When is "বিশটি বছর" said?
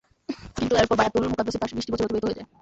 1.77-2.05